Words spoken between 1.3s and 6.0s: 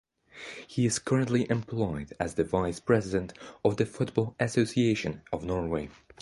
employed as the vice president of the Football Association of Norway.